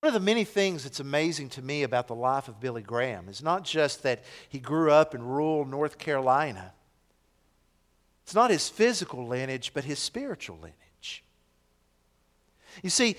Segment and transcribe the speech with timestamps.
[0.00, 3.28] One of the many things that's amazing to me about the life of Billy Graham
[3.28, 6.72] is not just that he grew up in rural North Carolina.
[8.24, 11.24] It's not his physical lineage, but his spiritual lineage.
[12.82, 13.16] You see,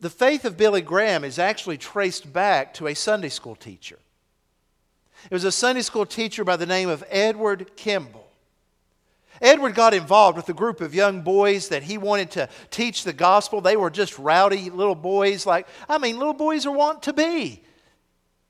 [0.00, 3.98] the faith of Billy Graham is actually traced back to a Sunday school teacher.
[5.30, 8.23] It was a Sunday school teacher by the name of Edward Kimball.
[9.40, 13.12] Edward got involved with a group of young boys that he wanted to teach the
[13.12, 13.60] gospel.
[13.60, 17.62] They were just rowdy little boys, like, I mean, little boys are wont to be.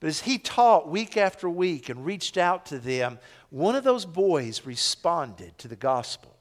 [0.00, 3.18] But as he taught week after week and reached out to them,
[3.48, 6.36] one of those boys responded to the gospel.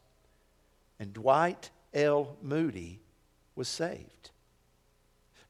[0.99, 2.35] And Dwight L.
[2.41, 2.99] Moody
[3.55, 4.32] was saved.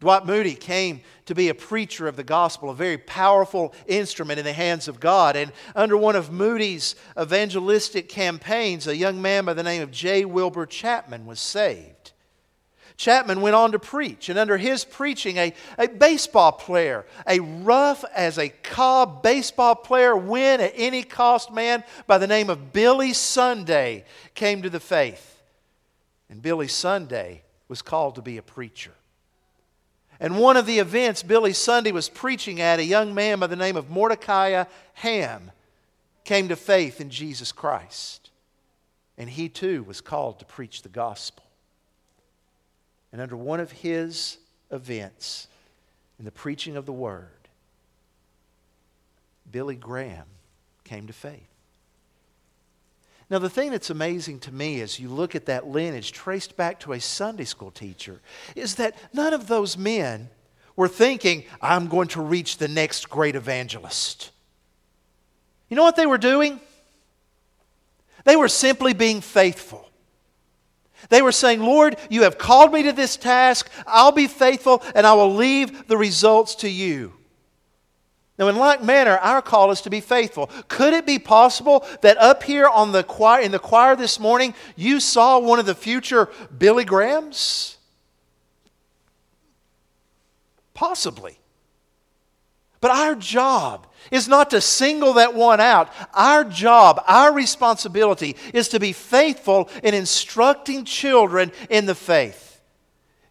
[0.04, 4.44] Dwight Moody came to be a preacher of the gospel, a very powerful instrument in
[4.44, 5.38] the hands of God.
[5.38, 10.26] And under one of Moody's evangelistic campaigns, a young man by the name of J.
[10.26, 12.12] Wilbur Chapman was saved.
[12.98, 18.04] Chapman went on to preach, and under his preaching, a, a baseball player, a rough
[18.14, 23.14] as a cob baseball player, win at any cost man by the name of Billy
[23.14, 24.04] Sunday
[24.36, 25.42] came to the faith.
[26.30, 28.92] And Billy Sunday was called to be a preacher.
[30.24, 33.58] And one of the events Billy Sunday was preaching at, a young man by the
[33.58, 35.52] name of Mordecai Ham
[36.24, 38.30] came to faith in Jesus Christ.
[39.18, 41.44] And he too was called to preach the gospel.
[43.12, 44.38] And under one of his
[44.72, 45.50] events,
[46.18, 47.28] in the preaching of the word,
[49.52, 50.28] Billy Graham
[50.86, 51.53] came to faith.
[53.30, 56.80] Now, the thing that's amazing to me as you look at that lineage traced back
[56.82, 58.22] to a Sunday school teacher
[58.56, 60.30] is that none of those men
[60.76, 64.32] were thinking, I'm going to reach the next great evangelist.
[65.70, 66.60] You know what they were doing?
[68.26, 69.90] They were simply being faithful.
[71.10, 73.70] They were saying, Lord, you have called me to this task.
[73.86, 77.14] I'll be faithful and I will leave the results to you.
[78.38, 80.50] Now, in like manner, our call is to be faithful.
[80.68, 84.56] Could it be possible that up here on the choir, in the choir this morning,
[84.76, 87.78] you saw one of the future Billy Grahams?
[90.74, 91.38] Possibly.
[92.82, 95.90] But our job is not to single that one out.
[96.14, 102.60] Our job, our responsibility is to be faithful in instructing children in the faith.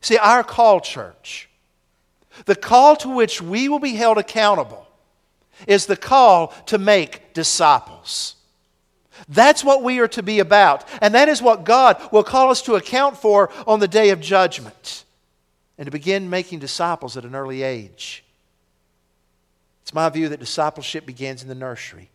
[0.01, 1.51] See, our call, church,
[2.45, 4.82] the call to which we will be held accountable
[5.67, 8.37] is the call to make disciples.
[9.29, 10.89] That's what we are to be about.
[11.01, 14.21] And that is what God will call us to account for on the day of
[14.21, 15.05] judgment
[15.79, 18.25] and to begin making disciples at an early age.
[19.83, 22.11] It's my view that discipleship begins in the nursery.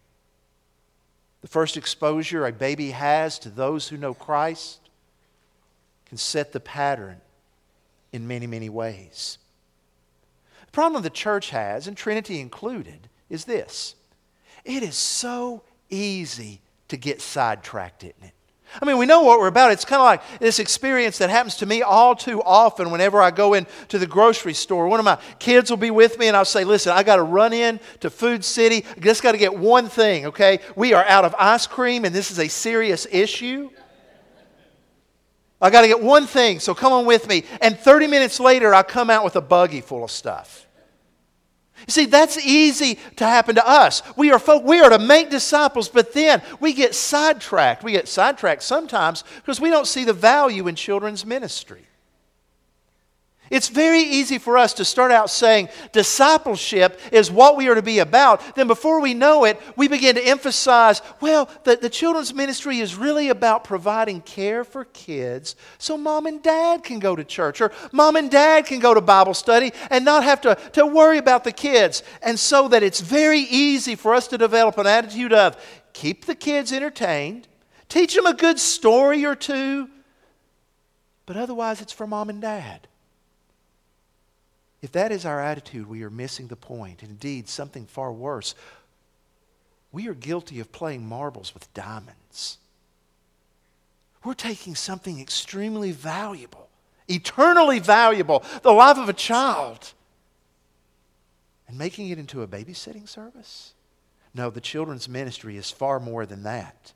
[1.41, 4.79] The first exposure a baby has to those who know Christ
[6.07, 7.21] can set the pattern
[8.11, 9.37] in many, many ways.
[10.65, 13.95] The problem the church has, and Trinity included, is this
[14.65, 18.33] it is so easy to get sidetracked, isn't it?
[18.81, 19.71] I mean, we know what we're about.
[19.71, 23.31] It's kind of like this experience that happens to me all too often whenever I
[23.31, 24.87] go into the grocery store.
[24.87, 27.23] One of my kids will be with me, and I'll say, Listen, I got to
[27.23, 28.85] run in to Food City.
[28.95, 30.59] I just got to get one thing, okay?
[30.75, 33.69] We are out of ice cream, and this is a serious issue.
[35.59, 37.45] I got to get one thing, so come on with me.
[37.61, 40.66] And 30 minutes later, I come out with a buggy full of stuff.
[41.85, 44.01] You see, that's easy to happen to us.
[44.17, 47.83] We are, folk, we are to make disciples, but then we get sidetracked.
[47.83, 51.86] We get sidetracked sometimes because we don't see the value in children's ministry.
[53.49, 57.81] It's very easy for us to start out saying discipleship is what we are to
[57.81, 58.55] be about.
[58.55, 62.95] Then, before we know it, we begin to emphasize well, the, the children's ministry is
[62.95, 67.71] really about providing care for kids so mom and dad can go to church or
[67.91, 71.43] mom and dad can go to Bible study and not have to, to worry about
[71.43, 72.03] the kids.
[72.21, 75.57] And so that it's very easy for us to develop an attitude of
[75.93, 77.47] keep the kids entertained,
[77.89, 79.89] teach them a good story or two,
[81.25, 82.87] but otherwise it's for mom and dad.
[84.81, 87.01] If that is our attitude, we are missing the point.
[87.03, 88.53] Indeed, something far worse.
[89.91, 92.59] We are guilty of playing marbles with diamonds.
[94.23, 96.69] We're taking something extremely valuable,
[97.07, 99.93] eternally valuable, the life of a child,
[101.67, 103.73] and making it into a babysitting service?
[104.33, 106.93] No, the children's ministry is far more than that.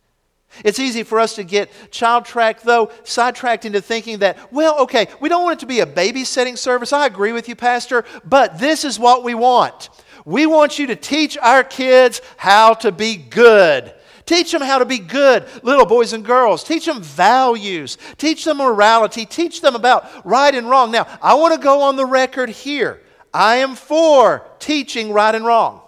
[0.63, 5.07] It's easy for us to get child tracked, though, sidetracked into thinking that, well, okay,
[5.19, 6.93] we don't want it to be a babysitting service.
[6.93, 9.89] I agree with you, Pastor, but this is what we want.
[10.25, 13.93] We want you to teach our kids how to be good.
[14.25, 16.63] Teach them how to be good, little boys and girls.
[16.63, 17.97] Teach them values.
[18.17, 19.25] Teach them morality.
[19.25, 20.91] Teach them about right and wrong.
[20.91, 23.01] Now, I want to go on the record here.
[23.33, 25.81] I am for teaching right and wrong.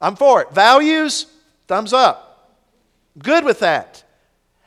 [0.00, 0.52] I'm for it.
[0.52, 1.26] Values,
[1.66, 2.29] thumbs up.
[3.18, 4.04] Good with that.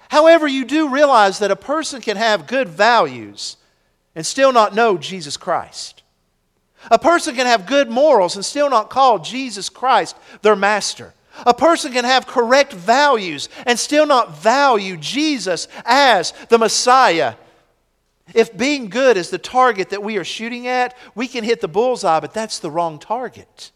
[0.10, 3.58] However, you do realize that a person can have good values
[4.16, 6.04] and still not know Jesus Christ.
[6.92, 11.14] A person can have good morals and still not call Jesus Christ their master.
[11.46, 17.36] A person can have correct values and still not value Jesus as the Messiah.
[18.34, 21.68] If being good is the target that we are shooting at, we can hit the
[21.68, 23.72] bullseye, but that's the wrong target.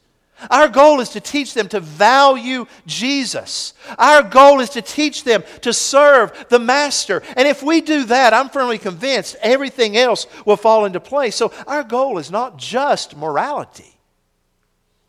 [0.51, 3.73] Our goal is to teach them to value Jesus.
[3.97, 7.23] Our goal is to teach them to serve the Master.
[7.35, 11.35] And if we do that, I'm firmly convinced everything else will fall into place.
[11.35, 13.97] So our goal is not just morality,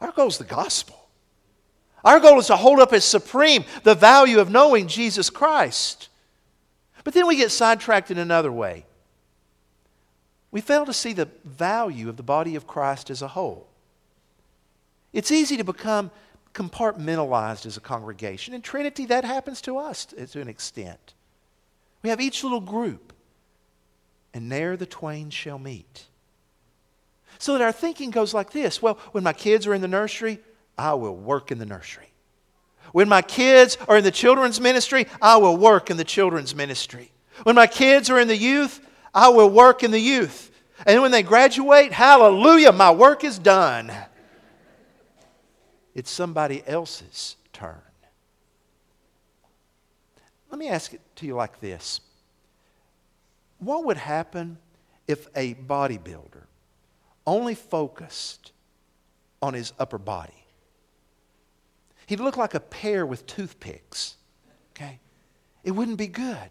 [0.00, 0.94] our goal is the gospel.
[2.04, 6.08] Our goal is to hold up as supreme the value of knowing Jesus Christ.
[7.02, 8.86] But then we get sidetracked in another way.
[10.50, 13.67] We fail to see the value of the body of Christ as a whole.
[15.18, 16.12] It's easy to become
[16.54, 18.54] compartmentalized as a congregation.
[18.54, 21.14] In Trinity, that happens to us to an extent.
[22.04, 23.12] We have each little group,
[24.32, 26.06] and there the twain shall meet.
[27.40, 30.38] So that our thinking goes like this well, when my kids are in the nursery,
[30.78, 32.12] I will work in the nursery.
[32.92, 37.10] When my kids are in the children's ministry, I will work in the children's ministry.
[37.42, 40.52] When my kids are in the youth, I will work in the youth.
[40.86, 43.92] And when they graduate, hallelujah, my work is done.
[45.98, 47.80] It's somebody else's turn.
[50.48, 52.00] Let me ask it to you like this
[53.58, 54.58] What would happen
[55.08, 56.44] if a bodybuilder
[57.26, 58.52] only focused
[59.42, 60.44] on his upper body?
[62.06, 64.18] He'd look like a pear with toothpicks.
[64.70, 65.00] Okay?
[65.64, 66.50] It wouldn't be good.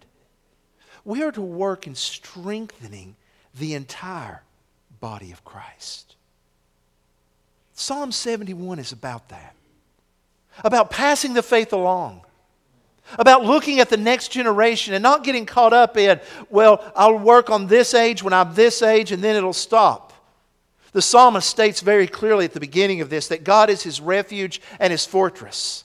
[1.05, 3.15] We are to work in strengthening
[3.57, 4.43] the entire
[4.99, 6.16] body of Christ.
[7.79, 9.55] Psalm 71 is about that.
[10.63, 12.21] About passing the faith along.
[13.19, 16.19] About looking at the next generation and not getting caught up in,
[16.49, 20.11] well, I'll work on this age when I'm this age and then it'll stop.
[20.91, 24.59] The psalmist states very clearly at the beginning of this that God is his refuge
[24.79, 25.83] and his fortress.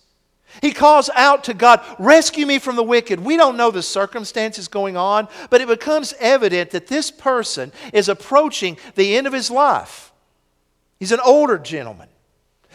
[0.63, 3.21] He calls out to God, Rescue me from the wicked.
[3.21, 8.09] We don't know the circumstances going on, but it becomes evident that this person is
[8.09, 10.12] approaching the end of his life.
[11.03, 12.07] He's an older gentleman.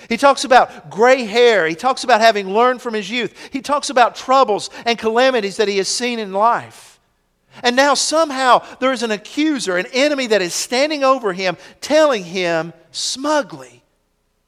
[0.10, 1.66] He talks about gray hair.
[1.66, 3.34] He talks about having learned from his youth.
[3.54, 7.00] He talks about troubles and calamities that he has seen in life.
[7.64, 12.26] And now somehow there is an accuser, an enemy that is standing over him, telling
[12.26, 13.82] him smugly,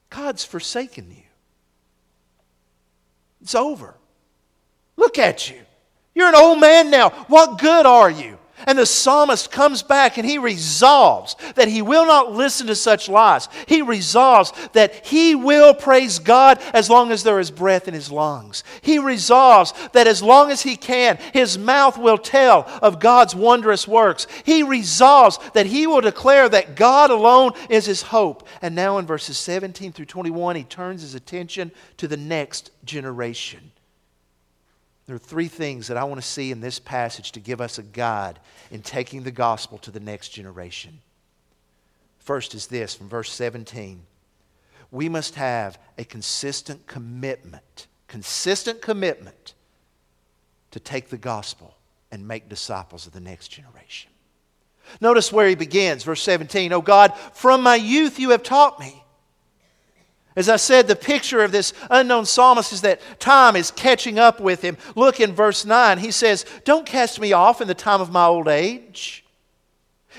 [0.10, 1.24] God's forsaken you.
[3.42, 3.96] It's over.
[4.98, 5.62] Look at you.
[6.14, 7.12] You're an old man now.
[7.30, 8.39] What good are you?
[8.66, 13.10] And the psalmist comes back and he resolves that he will not listen to such
[13.10, 13.48] lies.
[13.68, 18.12] He resolves that he will praise God as long as there is breath in his
[18.12, 18.64] lungs.
[18.82, 23.88] He resolves that as long as he can, his mouth will tell of God's wondrous
[23.88, 24.28] works.
[24.44, 28.48] He resolves that he will declare that God alone is his hope.
[28.62, 33.72] And now in verses 17 through 21, he turns his attention to the next generation.
[35.10, 37.80] There are three things that I want to see in this passage to give us
[37.80, 38.38] a guide
[38.70, 41.00] in taking the gospel to the next generation.
[42.20, 44.04] First is this from verse 17.
[44.92, 49.56] We must have a consistent commitment, consistent commitment
[50.70, 51.74] to take the gospel
[52.12, 54.12] and make disciples of the next generation.
[55.02, 56.72] Notice where he begins, verse 17.
[56.72, 59.04] Oh God, from my youth you have taught me.
[60.40, 64.40] As I said, the picture of this unknown psalmist is that time is catching up
[64.40, 64.78] with him.
[64.96, 65.98] Look in verse 9.
[65.98, 69.26] He says, Don't cast me off in the time of my old age.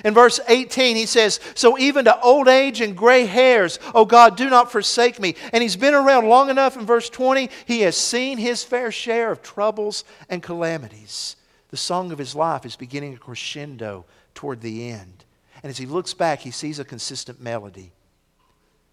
[0.05, 4.37] In verse 18, he says, So even to old age and gray hairs, O God,
[4.37, 5.37] do not forsake me.
[5.55, 9.33] And he's been around long enough in verse 20, he has seen his fair share
[9.33, 11.37] of troubles and calamities.
[11.71, 15.25] The song of his life is beginning a crescendo toward the end.
[15.63, 17.93] And as he looks back, he sees a consistent melody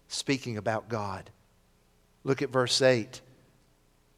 [0.08, 1.30] speaking about God.
[2.24, 3.20] Look at verse 8.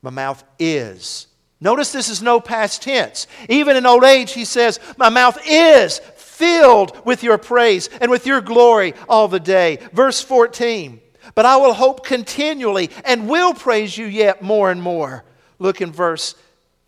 [0.03, 1.27] My mouth is.
[1.61, 3.27] Notice this is no past tense.
[3.49, 8.27] Even in old age, he says, My mouth is filled with your praise and with
[8.27, 9.79] your glory all the day.
[9.93, 11.01] Verse 14.
[11.35, 15.25] But I will hope continually and will praise you yet more and more.
[15.59, 16.35] Look in verse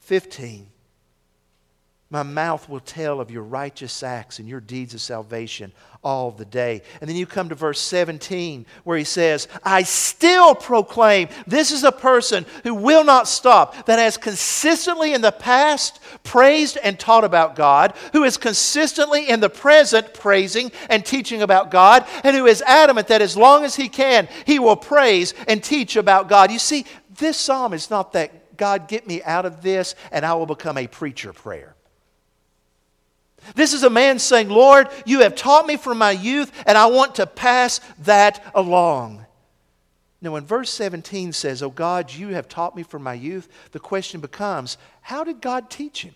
[0.01, 0.72] 15.
[2.12, 5.73] My mouth will tell of your righteous acts and your deeds of salvation
[6.04, 6.83] all the day.
[7.00, 11.28] And then you come to verse 17 where he says, I still proclaim.
[11.47, 16.76] This is a person who will not stop, that has consistently in the past praised
[16.85, 22.07] and taught about God, who is consistently in the present praising and teaching about God,
[22.25, 25.97] and who is adamant that as long as he can, he will praise and teach
[25.97, 26.52] about God.
[26.52, 26.85] You see,
[27.19, 30.76] this psalm is not that God, get me out of this and I will become
[30.76, 31.75] a preacher prayer.
[33.55, 36.87] This is a man saying, Lord, you have taught me from my youth, and I
[36.87, 39.27] want to pass that along.
[40.21, 43.81] Now, when verse 17 says, Oh God, you have taught me from my youth, the
[43.81, 46.15] question becomes, how did God teach him?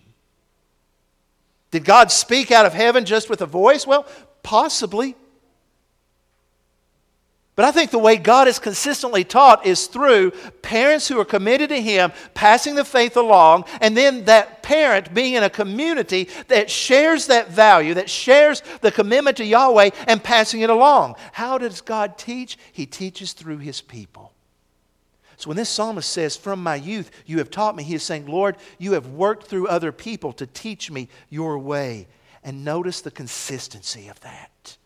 [1.72, 3.86] Did God speak out of heaven just with a voice?
[3.86, 4.06] Well,
[4.44, 5.16] possibly.
[7.56, 11.70] But I think the way God is consistently taught is through parents who are committed
[11.70, 16.70] to Him, passing the faith along, and then that parent being in a community that
[16.70, 21.14] shares that value, that shares the commitment to Yahweh, and passing it along.
[21.32, 22.58] How does God teach?
[22.72, 24.34] He teaches through His people.
[25.38, 28.26] So when this psalmist says, From my youth you have taught me, he is saying,
[28.26, 32.08] Lord, you have worked through other people to teach me your way.
[32.44, 34.76] And notice the consistency of that.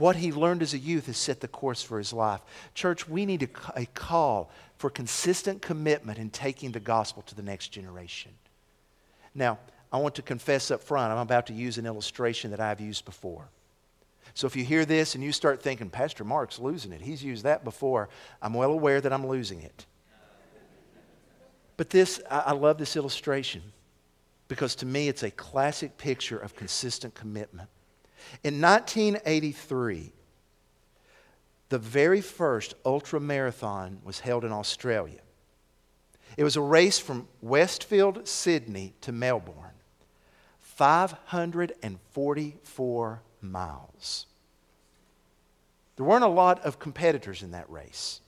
[0.00, 2.40] What he learned as a youth has set the course for his life.
[2.72, 7.42] Church, we need a, a call for consistent commitment in taking the gospel to the
[7.42, 8.32] next generation.
[9.34, 9.58] Now,
[9.92, 13.04] I want to confess up front, I'm about to use an illustration that I've used
[13.04, 13.50] before.
[14.32, 17.44] So if you hear this and you start thinking, Pastor Mark's losing it, he's used
[17.44, 18.08] that before,
[18.40, 19.84] I'm well aware that I'm losing it.
[21.76, 23.60] But this, I, I love this illustration
[24.48, 27.68] because to me it's a classic picture of consistent commitment.
[28.42, 30.12] In 1983,
[31.68, 35.20] the very first ultra marathon was held in Australia.
[36.36, 39.54] It was a race from Westfield, Sydney to Melbourne,
[40.60, 44.26] 544 miles.
[45.96, 48.20] There weren't a lot of competitors in that race,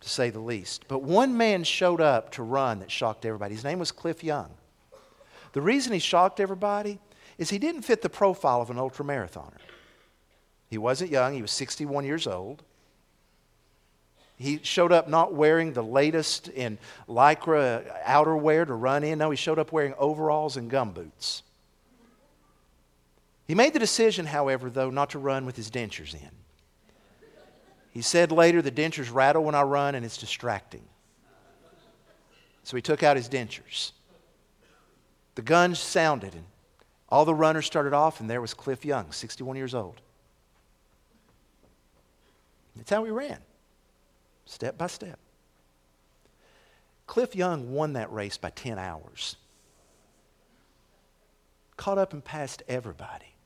[0.00, 0.88] to say the least.
[0.88, 3.54] But one man showed up to run that shocked everybody.
[3.54, 4.50] His name was Cliff Young.
[5.52, 6.98] The reason he shocked everybody
[7.38, 9.58] is he didn't fit the profile of an ultramarathoner.
[10.68, 12.62] He wasn't young, he was 61 years old.
[14.38, 16.78] He showed up not wearing the latest in
[17.08, 19.18] lycra outerwear to run in.
[19.18, 21.42] No, he showed up wearing overalls and gumboots.
[23.46, 26.30] He made the decision, however, though, not to run with his dentures in.
[27.92, 30.82] He said later, the dentures rattle when I run and it's distracting.
[32.62, 33.92] So he took out his dentures.
[35.36, 36.44] The gun sounded and
[37.08, 40.00] all the runners started off, and there was Cliff Young, 61 years old.
[42.76, 43.38] That's how we ran,
[44.44, 45.18] step by step.
[47.06, 49.36] Cliff Young won that race by 10 hours.
[51.76, 53.36] Caught up and passed everybody.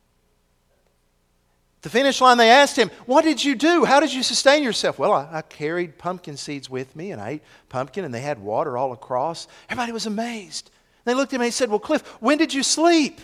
[1.83, 3.85] The finish line, they asked him, What did you do?
[3.85, 4.99] How did you sustain yourself?
[4.99, 8.39] Well, I, I, carried pumpkin seeds with me and I ate pumpkin and they had
[8.39, 9.49] water all across.
[9.69, 10.71] Everybody was amazed.
[11.05, 13.21] They looked at me and said, Well, Cliff, when did you sleep?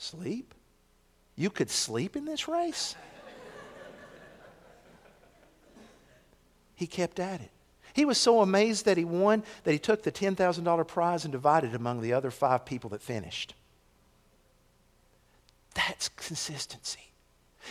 [0.00, 0.54] Sleep?
[1.36, 2.96] You could sleep in this race?
[6.74, 7.50] he kept at it.
[7.92, 11.74] He was so amazed that he won that he took the $10,000 prize and divided
[11.74, 13.52] it among the other five people that finished.
[15.74, 17.12] That's consistency.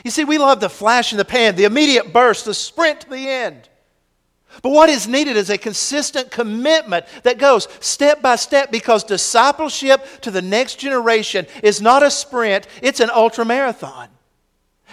[0.05, 3.09] You see, we love the flash in the pan, the immediate burst, the sprint to
[3.09, 3.69] the end.
[4.61, 10.05] But what is needed is a consistent commitment that goes step by step because discipleship
[10.21, 14.09] to the next generation is not a sprint, it's an ultra marathon.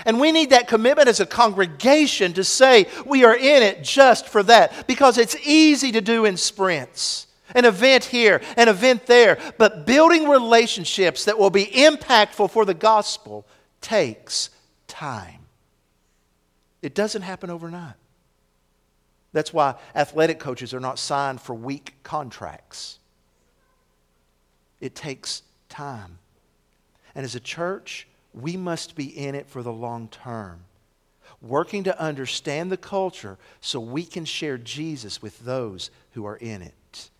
[0.04, 4.28] And we need that commitment as a congregation to say we are in it just
[4.28, 7.26] for that because it's easy to do in sprints.
[7.54, 9.38] An event here, an event there.
[9.56, 13.46] But building relationships that will be impactful for the gospel
[13.80, 14.50] takes
[14.86, 15.46] time.
[16.82, 17.94] It doesn't happen overnight.
[19.36, 22.98] That's why athletic coaches are not signed for week contracts.
[24.80, 26.16] It takes time.
[27.14, 30.60] And as a church, we must be in it for the long term,
[31.42, 36.62] working to understand the culture so we can share Jesus with those who are in
[36.62, 37.10] it.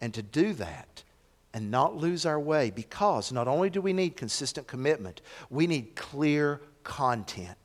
[0.00, 1.02] And to do that,
[1.52, 5.96] and not lose our way because not only do we need consistent commitment, we need
[5.96, 7.58] clear content.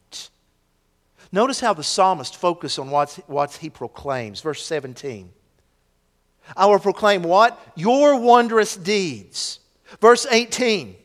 [1.34, 4.40] Notice how the psalmist focused on what, what he proclaims.
[4.40, 5.32] Verse 17.
[6.56, 7.60] I will proclaim what?
[7.76, 9.60] Your wondrous deeds.
[10.00, 10.96] Verse 18.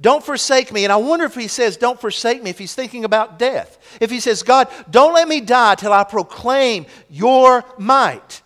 [0.00, 0.82] Don't forsake me.
[0.82, 3.78] And I wonder if he says, Don't forsake me, if he's thinking about death.
[4.00, 8.41] If he says, God, don't let me die till I proclaim your might.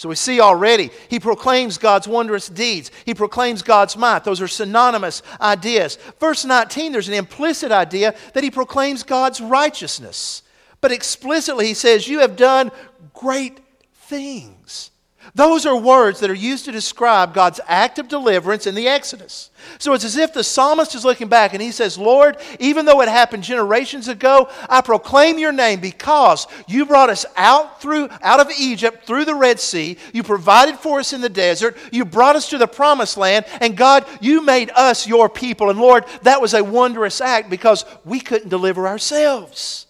[0.00, 2.90] So we see already, he proclaims God's wondrous deeds.
[3.04, 4.24] He proclaims God's might.
[4.24, 5.98] Those are synonymous ideas.
[6.18, 10.42] Verse 19, there's an implicit idea that he proclaims God's righteousness.
[10.80, 12.70] But explicitly, he says, You have done
[13.12, 13.60] great
[13.92, 14.90] things.
[15.34, 19.50] Those are words that are used to describe God's act of deliverance in the Exodus.
[19.78, 23.00] So it's as if the psalmist is looking back and he says, Lord, even though
[23.00, 28.40] it happened generations ago, I proclaim your name because you brought us out through out
[28.40, 32.36] of Egypt through the Red Sea, you provided for us in the desert, you brought
[32.36, 35.70] us to the promised land, and God, you made us your people.
[35.70, 39.86] And Lord, that was a wondrous act because we couldn't deliver ourselves.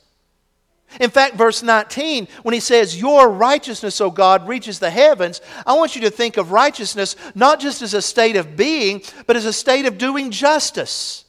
[0.99, 5.75] In fact, verse 19, when he says, Your righteousness, O God, reaches the heavens, I
[5.75, 9.45] want you to think of righteousness not just as a state of being, but as
[9.45, 11.25] a state of doing justice.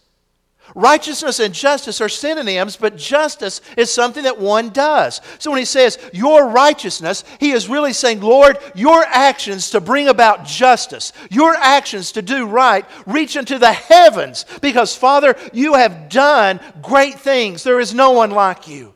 [0.74, 5.20] Righteousness and justice are synonyms, but justice is something that one does.
[5.38, 10.08] So when he says, Your righteousness, he is really saying, Lord, your actions to bring
[10.08, 16.10] about justice, your actions to do right, reach into the heavens, because, Father, you have
[16.10, 17.63] done great things.
[17.63, 18.94] There is no one like you.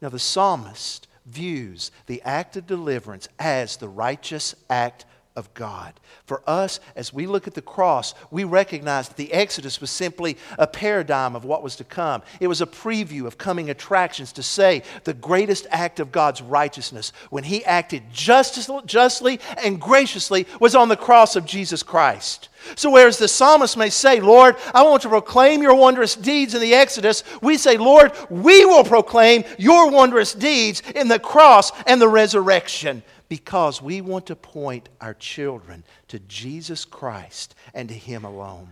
[0.00, 5.04] Now, the psalmist views the act of deliverance as the righteous act
[5.36, 5.92] of God.
[6.24, 10.36] For us, as we look at the cross, we recognize that the Exodus was simply
[10.58, 12.22] a paradigm of what was to come.
[12.40, 17.12] It was a preview of coming attractions to say the greatest act of God's righteousness
[17.30, 22.48] when He acted justly and graciously was on the cross of Jesus Christ.
[22.74, 26.60] So, whereas the psalmist may say, Lord, I want to proclaim your wondrous deeds in
[26.60, 32.00] the Exodus, we say, Lord, we will proclaim your wondrous deeds in the cross and
[32.00, 38.24] the resurrection because we want to point our children to Jesus Christ and to Him
[38.24, 38.68] alone.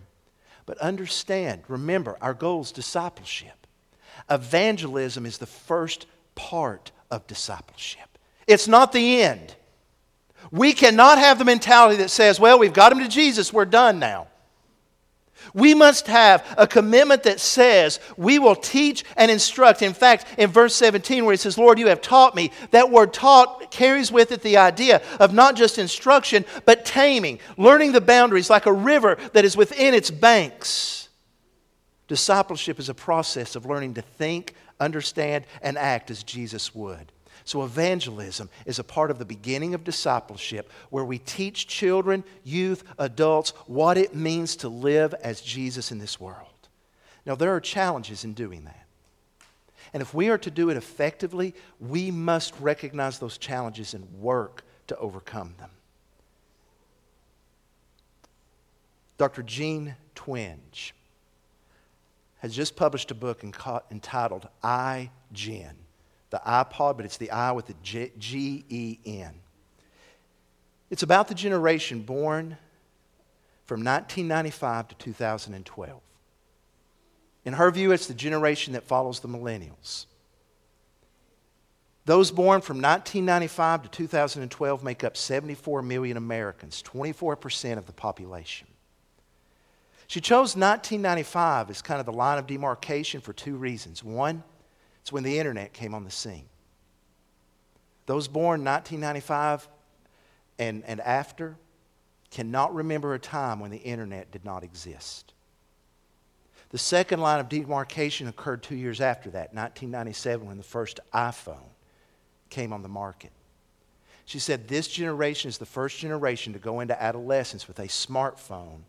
[0.67, 3.67] But understand, remember, our goal is discipleship.
[4.31, 9.55] Evangelism is the first part of discipleship, it's not the end.
[10.51, 13.99] We cannot have the mentality that says, well, we've got them to Jesus, we're done
[13.99, 14.29] now.
[15.53, 19.83] We must have a commitment that says we will teach and instruct.
[19.83, 23.13] In fact, in verse 17, where it says, Lord, you have taught me, that word
[23.13, 28.51] taught carries with it the idea of not just instruction, but taming, learning the boundaries
[28.51, 31.09] like a river that is within its banks.
[32.09, 37.13] Discipleship is a process of learning to think, understand, and act as Jesus would.
[37.47, 42.83] So, evangelism is a part of the beginning of discipleship where we teach children, youth,
[42.99, 46.49] adults what it means to live as Jesus in this world.
[47.27, 48.87] Now, there are challenges in doing that.
[49.93, 54.65] And if we are to do it effectively, we must recognize those challenges and work
[54.87, 55.71] to overcome them.
[59.19, 59.43] Dr.
[59.43, 60.93] Jean Twenge
[62.39, 63.45] has just published a book
[63.91, 65.84] entitled I, Gen
[66.35, 69.33] the iPod, but it's the I with the G E N.
[70.91, 72.57] It's about the generation born
[73.67, 76.01] from 1995 to 2012.
[77.45, 80.07] In her view, it's the generation that follows the millennials.
[82.05, 88.67] Those born from 1995 to 2012 make up 74 million Americans, 24% of the population.
[90.09, 94.03] She chose 1995 as kind of the line of demarcation for two reasons.
[94.03, 94.43] One,
[95.05, 96.47] it's when the internet came on the scene.
[98.07, 99.69] Those born 1995
[100.59, 101.59] and, and after
[102.31, 105.35] cannot remember a time when the internet did not exist.
[106.71, 111.69] The second line of demarcation occurred two years after that, 1997, when the first iPhone
[112.49, 113.33] came on the market.
[114.25, 118.85] She said, This generation is the first generation to go into adolescence with a smartphone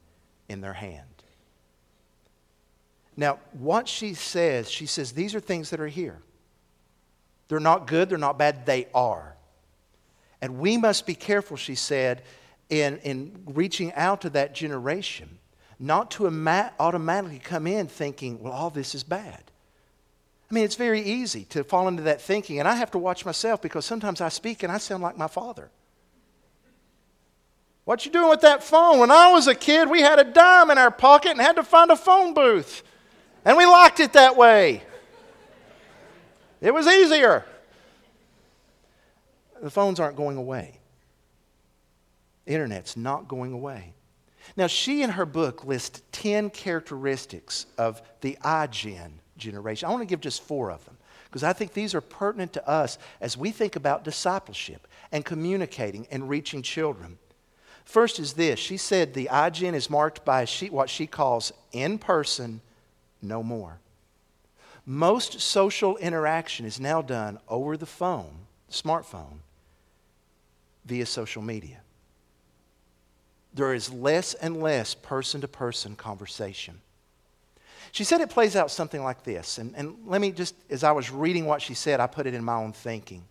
[0.47, 1.14] in their hand.
[3.17, 6.19] Now, what she says, she says, these are things that are here.
[7.47, 9.35] They're not good, they're not bad, they are.
[10.41, 12.23] And we must be careful, she said,
[12.69, 15.37] in, in reaching out to that generation,
[15.79, 16.27] not to
[16.79, 19.43] automatically come in thinking, well, all this is bad.
[20.49, 23.25] I mean, it's very easy to fall into that thinking, and I have to watch
[23.25, 25.69] myself because sometimes I speak and I sound like my father.
[27.85, 28.99] What you doing with that phone?
[28.99, 31.63] When I was a kid, we had a dime in our pocket and had to
[31.63, 32.83] find a phone booth.
[33.45, 34.81] And we locked it that way.
[36.61, 37.45] It was easier.
[39.61, 40.79] The phones aren't going away.
[42.47, 43.93] Internet's not going away.
[44.57, 49.87] Now, she in her book lists 10 characteristics of the iGen generation.
[49.87, 52.67] I want to give just four of them because I think these are pertinent to
[52.67, 57.17] us as we think about discipleship and communicating and reaching children.
[57.83, 62.61] First is this she said the iGen is marked by what she calls in person
[63.21, 63.79] no more.
[64.85, 68.31] Most social interaction is now done over the phone,
[68.71, 69.39] smartphone,
[70.85, 71.81] via social media.
[73.53, 76.81] There is less and less person to person conversation.
[77.91, 79.57] She said it plays out something like this.
[79.57, 82.33] And, and let me just, as I was reading what she said, I put it
[82.33, 83.23] in my own thinking.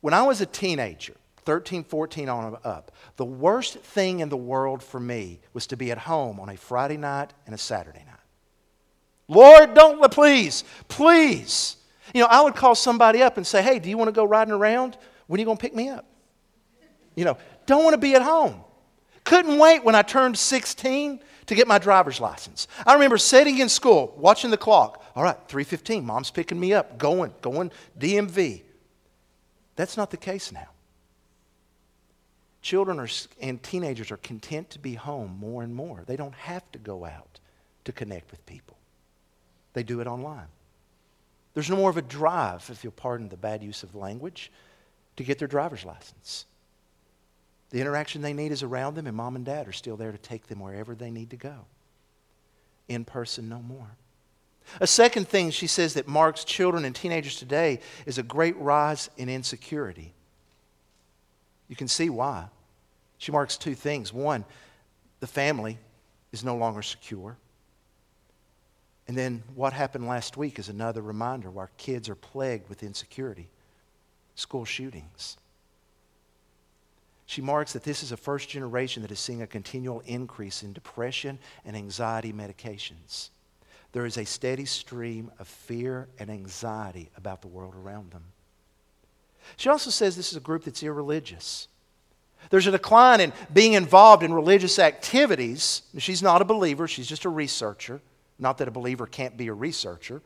[0.00, 1.14] When I was a teenager,
[1.44, 5.90] 13, 14 on up, the worst thing in the world for me was to be
[5.90, 8.07] at home on a Friday night and a Saturday night.
[9.28, 11.76] Lord, don't, please, please.
[12.14, 14.24] You know, I would call somebody up and say, hey, do you want to go
[14.24, 14.96] riding around?
[15.26, 16.06] When are you going to pick me up?
[17.14, 17.36] You know,
[17.66, 18.62] don't want to be at home.
[19.24, 22.66] Couldn't wait when I turned 16 to get my driver's license.
[22.86, 25.04] I remember sitting in school, watching the clock.
[25.14, 28.62] All right, 3:15, mom's picking me up, going, going DMV.
[29.76, 30.68] That's not the case now.
[32.62, 33.08] Children are,
[33.40, 36.04] and teenagers are content to be home more and more.
[36.06, 37.38] They don't have to go out
[37.84, 38.77] to connect with people.
[39.78, 40.48] They do it online.
[41.54, 44.50] There's no more of a drive, if you'll pardon the bad use of language,
[45.14, 46.46] to get their driver's license.
[47.70, 50.18] The interaction they need is around them, and mom and dad are still there to
[50.18, 51.54] take them wherever they need to go.
[52.88, 53.86] In person, no more.
[54.80, 59.10] A second thing she says that marks children and teenagers today is a great rise
[59.16, 60.12] in insecurity.
[61.68, 62.46] You can see why.
[63.18, 64.12] She marks two things.
[64.12, 64.44] One,
[65.20, 65.78] the family
[66.32, 67.36] is no longer secure.
[69.08, 73.48] And then what happened last week is another reminder where kids are plagued with insecurity
[74.34, 75.36] school shootings.
[77.26, 80.72] She marks that this is a first generation that is seeing a continual increase in
[80.72, 83.30] depression and anxiety medications.
[83.92, 88.24] There is a steady stream of fear and anxiety about the world around them.
[89.56, 91.68] She also says this is a group that's irreligious.
[92.50, 95.82] There's a decline in being involved in religious activities.
[95.98, 98.00] She's not a believer, she's just a researcher.
[98.38, 100.22] Not that a believer can't be a researcher.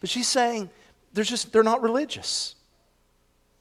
[0.00, 0.70] But she's saying
[1.12, 2.54] they're just they're not religious.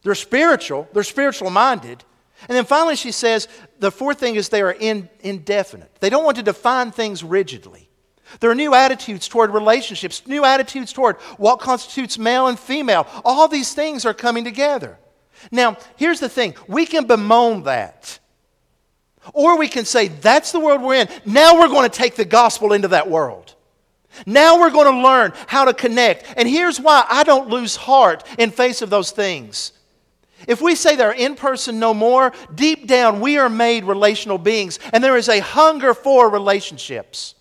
[0.03, 2.05] They're spiritual, they're spiritual minded,
[2.47, 3.47] and then finally, she says
[3.79, 5.93] the fourth thing is they are in, indefinite.
[5.99, 7.89] They don't want to define things rigidly.
[8.39, 13.07] There are new attitudes toward relationships, new attitudes toward what constitutes male and female.
[13.25, 14.99] All these things are coming together.
[15.51, 18.19] Now, here's the thing we can bemoan that.
[19.33, 21.09] Or we can say, that's the world we're in.
[21.25, 23.55] Now we're going to take the gospel into that world.
[24.25, 26.25] Now we're going to learn how to connect.
[26.37, 29.73] And here's why I don't lose heart in face of those things.
[30.47, 34.79] If we say they're in person no more, deep down we are made relational beings
[34.93, 37.35] and there is a hunger for relationships.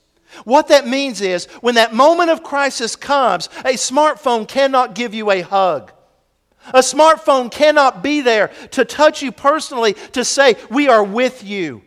[0.44, 5.30] What that means is when that moment of crisis comes, a smartphone cannot give you
[5.30, 5.92] a hug.
[6.68, 11.82] A smartphone cannot be there to touch you personally to say, We are with you.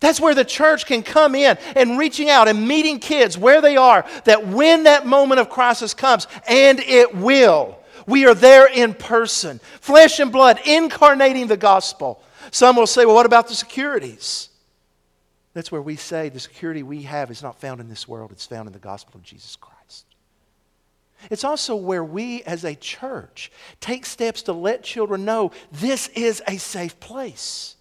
[0.00, 3.76] That's where the church can come in and reaching out and meeting kids where they
[3.76, 8.94] are, that when that moment of crisis comes, and it will, we are there in
[8.94, 12.22] person, flesh and blood, incarnating the gospel.
[12.50, 14.48] Some will say, well, what about the securities?
[15.52, 18.46] That's where we say the security we have is not found in this world, it's
[18.46, 19.69] found in the gospel of Jesus Christ.
[21.28, 26.42] It's also where we as a church take steps to let children know this is
[26.46, 27.76] a safe place.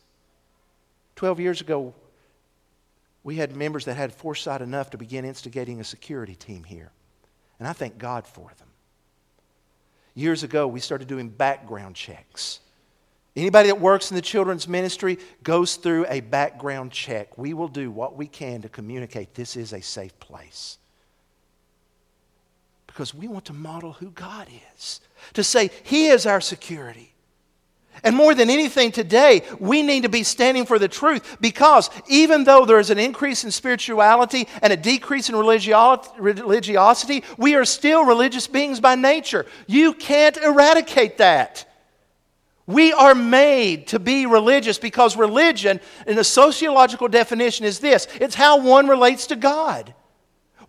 [1.15, 1.93] Twelve years ago,
[3.23, 6.91] we had members that had foresight enough to begin instigating a security team here.
[7.59, 8.67] And I thank God for them.
[10.15, 12.61] Years ago, we started doing background checks.
[13.35, 17.37] Anybody that works in the children's ministry goes through a background check.
[17.37, 20.77] We will do what we can to communicate this is a safe place.
[22.89, 24.99] Because we want to model who God is,
[25.33, 27.13] to say He is our security.
[28.03, 32.45] And more than anything today, we need to be standing for the truth because even
[32.45, 38.05] though there is an increase in spirituality and a decrease in religiosity, we are still
[38.05, 39.45] religious beings by nature.
[39.67, 41.65] You can't eradicate that.
[42.67, 48.35] We are made to be religious because religion, in a sociological definition, is this it's
[48.35, 49.93] how one relates to God.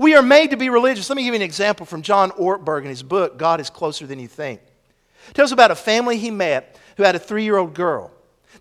[0.00, 1.10] We are made to be religious.
[1.10, 4.06] Let me give you an example from John Ortberg in his book, God is Closer
[4.06, 4.62] Than You Think.
[5.28, 8.10] It tells about a family he met who had a three year old girl.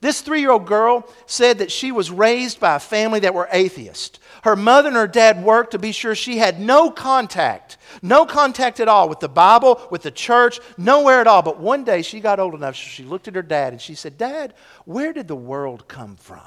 [0.01, 3.47] This three year old girl said that she was raised by a family that were
[3.53, 4.19] atheist.
[4.43, 8.81] Her mother and her dad worked to be sure she had no contact, no contact
[8.81, 11.41] at all with the Bible, with the church, nowhere at all.
[11.41, 13.95] But one day she got old enough, so she looked at her dad and she
[13.95, 16.41] said, Dad, where did the world come from?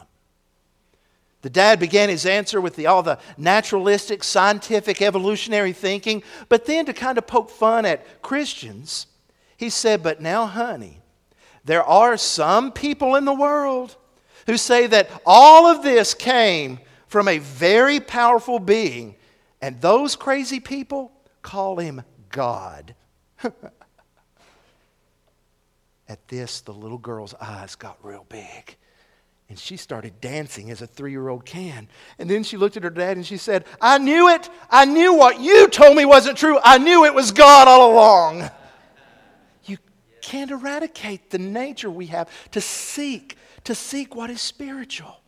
[1.42, 6.86] The dad began his answer with the, all the naturalistic, scientific, evolutionary thinking, but then
[6.86, 9.08] to kind of poke fun at Christians,
[9.56, 11.00] he said, But now, honey,
[11.64, 13.96] there are some people in the world
[14.46, 16.78] who say that all of this came
[17.08, 19.16] from a very powerful being,
[19.60, 22.94] and those crazy people call him God.
[26.08, 28.76] At this, the little girl's eyes got real big.
[29.52, 31.86] And she started dancing as a three year old can.
[32.18, 34.48] And then she looked at her dad and she said, I knew it.
[34.70, 36.58] I knew what you told me wasn't true.
[36.64, 38.48] I knew it was God all along.
[39.66, 39.76] You
[40.22, 45.20] can't eradicate the nature we have to seek, to seek what is spiritual.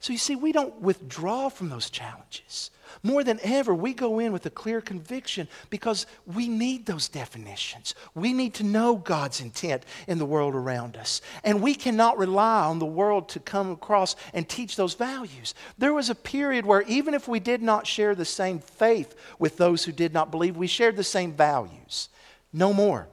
[0.00, 2.72] So you see, we don't withdraw from those challenges.
[3.02, 7.94] More than ever, we go in with a clear conviction because we need those definitions.
[8.14, 11.20] We need to know God's intent in the world around us.
[11.44, 15.54] And we cannot rely on the world to come across and teach those values.
[15.78, 19.56] There was a period where, even if we did not share the same faith with
[19.56, 22.08] those who did not believe, we shared the same values.
[22.52, 23.08] No more.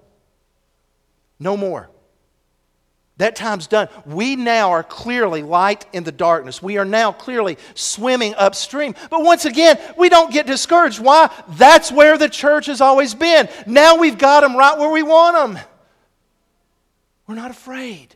[1.40, 1.90] No more.
[3.18, 3.90] That time's done.
[4.06, 6.62] We now are clearly light in the darkness.
[6.62, 8.94] We are now clearly swimming upstream.
[9.10, 11.00] But once again, we don't get discouraged.
[11.00, 11.32] Why?
[11.50, 13.50] That's where the church has always been.
[13.66, 15.64] Now we've got them right where we want them.
[17.26, 18.16] We're not afraid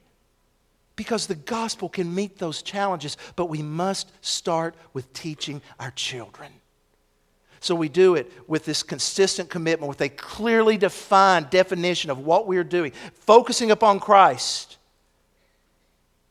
[0.95, 6.51] because the gospel can meet those challenges, but we must start with teaching our children.
[7.59, 12.45] So we do it with this consistent commitment, with a clearly defined definition of what
[12.45, 14.77] we're doing, focusing upon Christ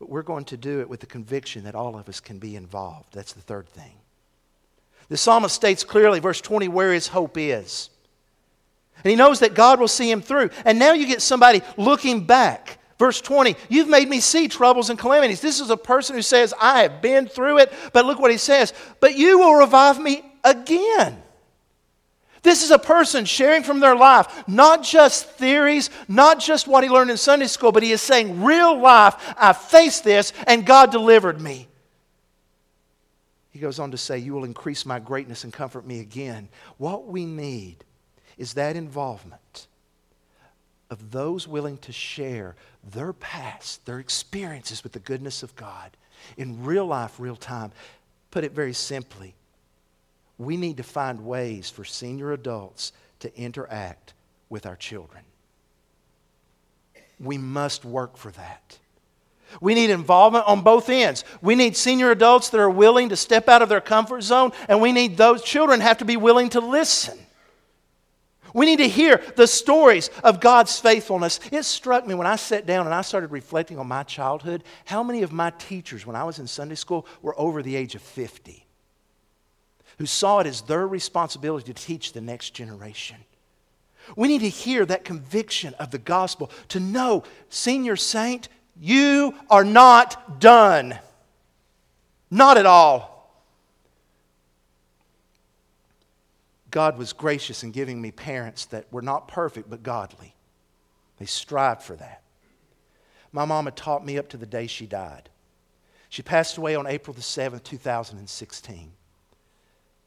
[0.00, 2.56] but we're going to do it with the conviction that all of us can be
[2.56, 3.12] involved.
[3.12, 3.92] That's the third thing.
[5.10, 7.90] The psalmist states clearly, verse 20, where his hope is.
[9.04, 10.50] And he knows that God will see him through.
[10.64, 12.78] And now you get somebody looking back.
[12.98, 15.40] Verse 20, you've made me see troubles and calamities.
[15.40, 17.72] This is a person who says, I have been through it.
[17.92, 21.22] But look what he says, but you will revive me again.
[22.42, 26.90] This is a person sharing from their life, not just theories, not just what he
[26.90, 30.90] learned in Sunday school, but he is saying, real life, I faced this and God
[30.90, 31.68] delivered me.
[33.50, 36.48] He goes on to say, You will increase my greatness and comfort me again.
[36.78, 37.84] What we need
[38.38, 39.66] is that involvement
[40.88, 42.56] of those willing to share
[42.92, 45.90] their past, their experiences with the goodness of God
[46.36, 47.72] in real life, real time.
[48.30, 49.34] Put it very simply,
[50.40, 54.14] we need to find ways for senior adults to interact
[54.48, 55.22] with our children.
[57.20, 58.78] We must work for that.
[59.60, 61.24] We need involvement on both ends.
[61.42, 64.80] We need senior adults that are willing to step out of their comfort zone, and
[64.80, 67.18] we need those children have to be willing to listen.
[68.54, 71.38] We need to hear the stories of God's faithfulness.
[71.52, 75.02] It struck me when I sat down and I started reflecting on my childhood how
[75.02, 78.00] many of my teachers when I was in Sunday school were over the age of
[78.00, 78.66] 50
[80.00, 83.18] who saw it as their responsibility to teach the next generation.
[84.16, 88.48] We need to hear that conviction of the gospel to know, senior saint,
[88.80, 90.98] you are not done.
[92.30, 93.30] Not at all.
[96.70, 100.34] God was gracious in giving me parents that were not perfect but godly.
[101.18, 102.22] They strived for that.
[103.32, 105.28] My mama taught me up to the day she died.
[106.08, 108.92] She passed away on April the 7th, 2016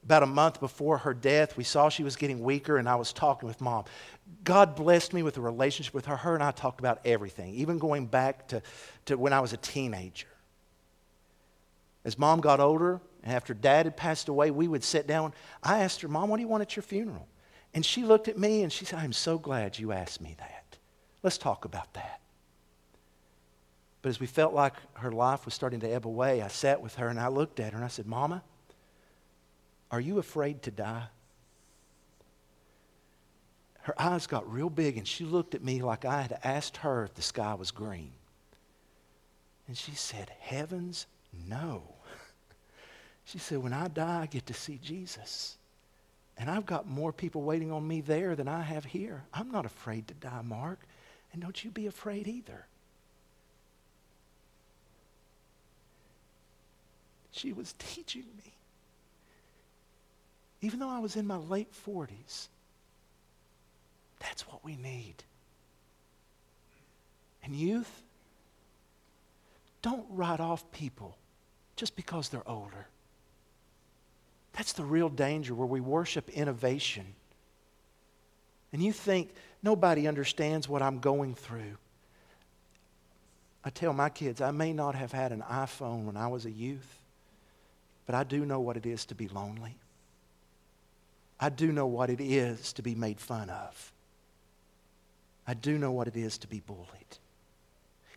[0.04, 3.14] about a month before her death, we saw she was getting weaker, and I was
[3.14, 3.86] talking with mom.
[4.44, 6.18] God blessed me with a relationship with her.
[6.18, 8.62] Her and I talked about everything, even going back to,
[9.06, 10.28] to when I was a teenager.
[12.06, 15.34] As mom got older, and after dad had passed away, we would sit down.
[15.62, 17.28] I asked her, Mom, what do you want at your funeral?
[17.74, 20.78] And she looked at me and she said, I'm so glad you asked me that.
[21.24, 22.20] Let's talk about that.
[24.02, 26.96] But as we felt like her life was starting to ebb away, I sat with
[26.96, 28.44] her and I looked at her and I said, Mama,
[29.94, 31.04] are you afraid to die?
[33.82, 37.04] Her eyes got real big and she looked at me like I had asked her
[37.04, 38.12] if the sky was green.
[39.68, 41.06] And she said, Heavens,
[41.48, 41.84] no.
[43.26, 45.58] She said, When I die, I get to see Jesus.
[46.40, 49.24] And I've got more people waiting on me there than I have here.
[49.32, 50.80] I'm not afraid to die, Mark.
[51.32, 52.66] And don't you be afraid either.
[57.32, 58.54] She was teaching me
[60.64, 62.48] even though I was in my late 40s.
[64.20, 65.16] That's what we need.
[67.44, 67.92] And youth,
[69.82, 71.18] don't write off people
[71.76, 72.88] just because they're older.
[74.54, 77.08] That's the real danger where we worship innovation.
[78.72, 81.78] And you think nobody understands what I'm going through.
[83.66, 86.52] I tell my kids, I may not have had an iPhone when I was a
[86.52, 87.02] youth,
[88.06, 89.76] but I do know what it is to be lonely.
[91.44, 93.92] I do know what it is to be made fun of.
[95.46, 96.88] I do know what it is to be bullied.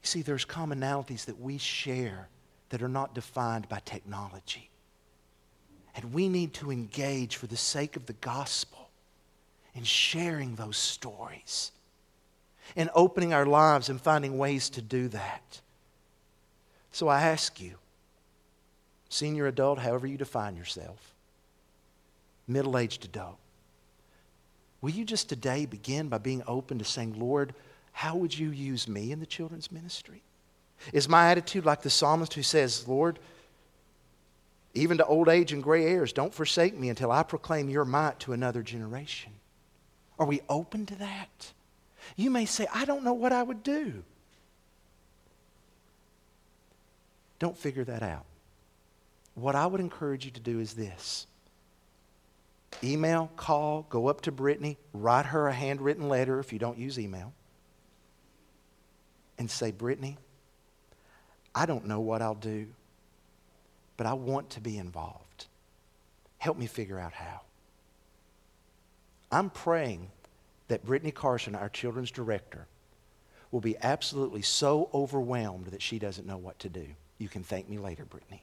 [0.00, 2.28] You see, there's commonalities that we share
[2.68, 4.70] that are not defined by technology.
[5.96, 8.90] And we need to engage for the sake of the gospel
[9.74, 11.72] in sharing those stories.
[12.74, 15.60] and opening our lives and finding ways to do that.
[16.90, 17.76] So I ask you,
[19.08, 21.14] senior adult, however you define yourself,
[22.46, 23.38] middle aged adult,
[24.80, 27.54] will you just today begin by being open to saying, Lord,
[27.92, 30.22] how would you use me in the children's ministry?
[30.92, 33.18] Is my attitude like the psalmist who says, Lord,
[34.74, 38.20] even to old age and gray hairs, don't forsake me until I proclaim your might
[38.20, 39.32] to another generation?
[40.18, 41.52] Are we open to that?
[42.14, 44.02] You may say, I don't know what I would do.
[47.38, 48.24] Don't figure that out.
[49.34, 51.26] What I would encourage you to do is this
[52.82, 56.98] email, call, go up to Brittany, write her a handwritten letter if you don't use
[56.98, 57.32] email,
[59.38, 60.16] and say, Brittany,
[61.54, 62.66] I don't know what I'll do,
[63.96, 65.46] but I want to be involved.
[66.38, 67.40] Help me figure out how.
[69.32, 70.10] I'm praying
[70.68, 72.66] that Brittany Carson, our children's director,
[73.50, 76.86] will be absolutely so overwhelmed that she doesn't know what to do.
[77.18, 78.42] You can thank me later, Brittany.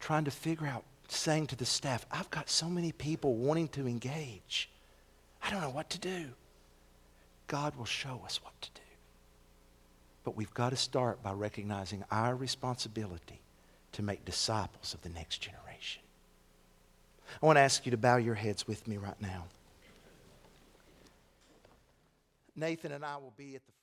[0.00, 3.86] Trying to figure out, saying to the staff, I've got so many people wanting to
[3.86, 4.70] engage.
[5.42, 6.30] I don't know what to do.
[7.46, 8.80] God will show us what to do.
[10.24, 13.40] But we've got to start by recognizing our responsibility
[13.92, 16.02] to make disciples of the next generation.
[17.42, 19.44] I want to ask you to bow your heads with me right now.
[22.54, 23.81] Nathan and I will be at the.